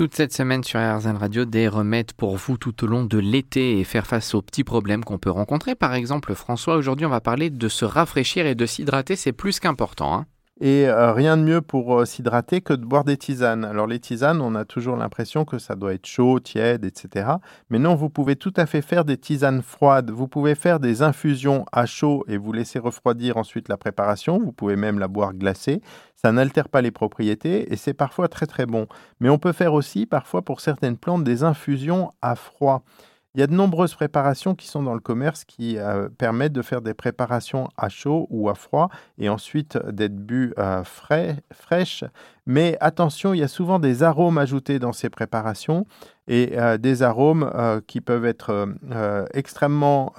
[0.00, 3.78] Toute cette semaine sur RZN Radio, des remèdes pour vous tout au long de l'été
[3.78, 5.74] et faire face aux petits problèmes qu'on peut rencontrer.
[5.74, 9.60] Par exemple, François, aujourd'hui on va parler de se rafraîchir et de s'hydrater, c'est plus
[9.60, 10.14] qu'important.
[10.14, 10.26] Hein.
[10.62, 13.64] Et euh, rien de mieux pour euh, s'hydrater que de boire des tisanes.
[13.64, 17.30] Alors les tisanes, on a toujours l'impression que ça doit être chaud, tiède, etc.
[17.70, 20.10] Mais non, vous pouvez tout à fait faire des tisanes froides.
[20.10, 24.38] Vous pouvez faire des infusions à chaud et vous laisser refroidir ensuite la préparation.
[24.38, 25.80] Vous pouvez même la boire glacée.
[26.14, 28.86] Ça n'altère pas les propriétés et c'est parfois très très bon.
[29.18, 32.82] Mais on peut faire aussi parfois pour certaines plantes des infusions à froid.
[33.36, 36.62] Il y a de nombreuses préparations qui sont dans le commerce qui euh, permettent de
[36.62, 38.88] faire des préparations à chaud ou à froid
[39.18, 42.02] et ensuite d'être bu euh, frais, fraîches.
[42.44, 45.86] Mais attention, il y a souvent des arômes ajoutés dans ces préparations
[46.26, 47.48] et euh, des arômes
[47.86, 48.68] qui peuvent être
[49.32, 50.12] extrêmement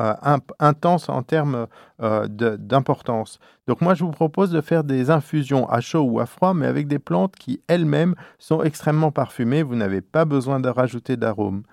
[0.59, 1.67] intenses en termes
[1.99, 3.39] d'importance.
[3.67, 6.65] Donc moi, je vous propose de faire des infusions à chaud ou à froid, mais
[6.65, 9.63] avec des plantes qui elles-mêmes sont extrêmement parfumées.
[9.63, 11.63] Vous n'avez pas besoin de rajouter d'arômes.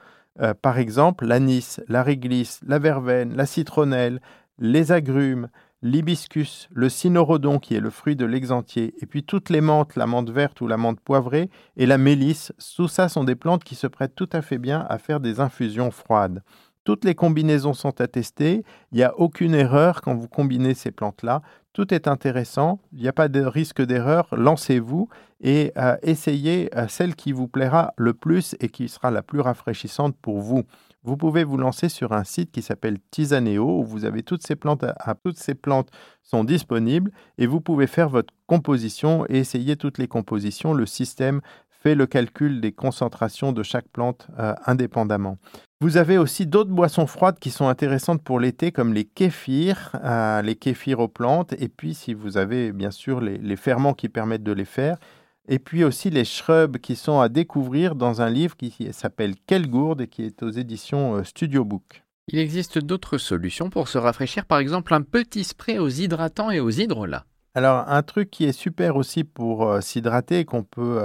[0.41, 4.21] Euh, par exemple, l'anis, la réglisse, la verveine, la citronnelle,
[4.59, 5.49] les agrumes,
[5.82, 10.07] l'hibiscus, le cynorhodon qui est le fruit de l'exantier, et puis toutes les menthes, la
[10.07, 13.74] menthe verte ou la menthe poivrée, et la mélisse, tout ça sont des plantes qui
[13.74, 16.43] se prêtent tout à fait bien à faire des infusions froides.
[16.84, 21.43] Toutes les combinaisons sont attestées, il n'y a aucune erreur quand vous combinez ces plantes-là.
[21.73, 25.09] Tout est intéressant, il n'y a pas de risque d'erreur, lancez-vous
[25.40, 29.40] et euh, essayez euh, celle qui vous plaira le plus et qui sera la plus
[29.40, 30.65] rafraîchissante pour vous.
[31.04, 34.57] Vous pouvez vous lancer sur un site qui s'appelle Tisaneo où vous avez toutes ces
[34.57, 34.85] plantes,
[35.24, 35.90] toutes ces plantes
[36.23, 40.74] sont disponibles et vous pouvez faire votre composition et essayer toutes les compositions.
[40.74, 45.38] Le système fait le calcul des concentrations de chaque plante euh, indépendamment.
[45.80, 50.43] Vous avez aussi d'autres boissons froides qui sont intéressantes pour l'été, comme les kéfirs, euh,
[50.43, 54.43] les kéfirs aux plantes, et puis si vous avez bien sûr les, ferments qui permettent
[54.43, 54.98] de les faire,
[55.46, 59.70] et puis aussi les shrubs qui sont à découvrir dans un livre qui s'appelle Quelle
[59.70, 62.02] gourde et qui est aux éditions euh, Studio Book.
[62.26, 66.58] Il existe d'autres solutions pour se rafraîchir, par exemple un petit spray aux hydratants et
[66.58, 67.24] aux hydrolats.
[67.58, 71.02] Alors, un truc qui est super aussi pour euh, s'hydrater, qu'on peut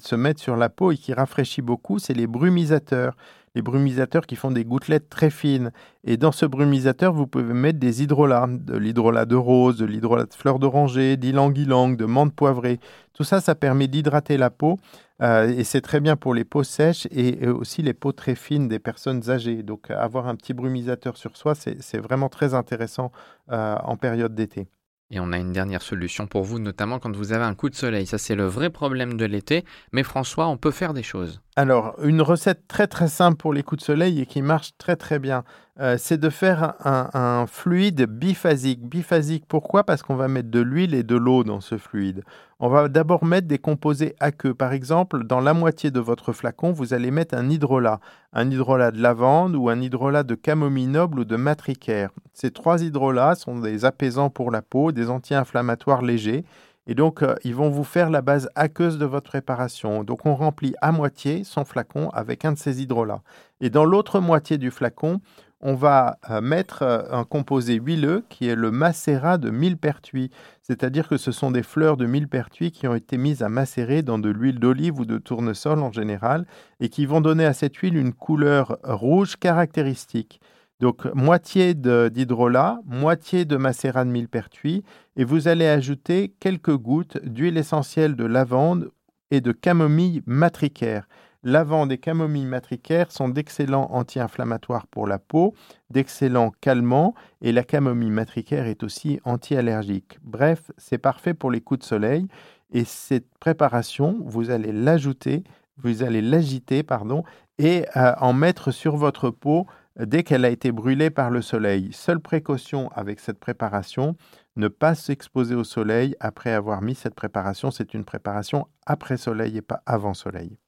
[0.00, 3.14] se mettre sur la peau et qui rafraîchit beaucoup, c'est les brumisateurs
[3.54, 5.70] les brumisateurs qui font des gouttelettes très fines.
[6.04, 10.24] Et dans ce brumisateur, vous pouvez mettre des hydrolats, de l'hydrolat de rose, de l'hydrolat
[10.24, 12.80] de fleur d'oranger, d'ylang-ylang, de menthe poivrée.
[13.12, 14.78] Tout ça, ça permet d'hydrater la peau
[15.20, 18.68] euh, et c'est très bien pour les peaux sèches et, aussi les peaux très fines
[18.68, 19.62] des personnes âgées.
[19.62, 23.12] Donc avoir un petit brumisateur sur soi, c'est vraiment très intéressant
[23.50, 24.66] euh, en période d'été.
[25.14, 27.74] Et on a une dernière solution pour vous, notamment quand vous avez un coup de
[27.74, 28.06] soleil.
[28.06, 29.62] Ça, c'est le vrai problème de l'été.
[29.92, 31.42] Mais François, on peut faire des choses.
[31.54, 34.96] Alors, une recette très très simple pour les coups de soleil et qui marche très
[34.96, 35.44] très bien,
[35.80, 38.86] euh, c'est de faire un, fluide biphasique.
[38.86, 39.84] Biphasique, pourquoi?
[39.84, 42.24] Parce qu'on va mettre de l'huile et de l'eau dans ce fluide.
[42.60, 44.52] On va d'abord mettre des composés aqueux.
[44.52, 48.00] Par exemple, dans la moitié de votre flacon, vous allez mettre un hydrolat.
[48.34, 52.10] Un hydrolat de lavande ou un hydrolat de camomille noble ou de matricaire.
[52.34, 56.44] Ces trois hydrolats sont des apaisants pour la peau, des anti-inflammatoires légers
[56.86, 60.02] et donc, euh, ils vont vous faire la base aqueuse de votre préparation.
[60.02, 63.22] Donc, on remplit à moitié son flacon avec un de ces hydrolats.
[63.60, 65.20] Et dans l'autre moitié du flacon,
[65.60, 70.30] on va euh, mettre euh, un composé huileux qui est le macérat de millepertuis.
[70.60, 74.18] C'est-à-dire que ce sont des fleurs de millepertuis qui ont été mises à macérer dans
[74.18, 76.46] de l'huile d'olive ou de tournesol en général
[76.80, 80.40] et qui vont donner à cette huile une couleur rouge caractéristique.
[80.82, 84.82] Donc moitié d'hydrolat, moitié de macérat de millepertuis
[85.14, 88.90] et vous allez ajouter quelques gouttes d'huile essentielle de lavande
[89.30, 91.06] et de camomille matricaire.
[91.44, 95.54] Lavande et camomille matricaire sont d'excellents anti-inflammatoires pour la peau,
[95.90, 100.18] d'excellents calmants et la camomille matricaire est aussi anti-allergique.
[100.24, 102.26] Bref, c'est parfait pour les coups de soleil
[102.72, 105.44] et cette préparation, vous allez l'ajouter,
[105.76, 107.22] vous allez l'agiter pardon
[107.58, 111.90] et euh, en mettre sur votre peau dès qu'elle a été brûlée par le soleil.
[111.92, 114.16] Seule précaution avec cette préparation,
[114.56, 117.70] ne pas s'exposer au soleil après avoir mis cette préparation.
[117.70, 120.58] C'est une préparation après soleil et pas avant soleil.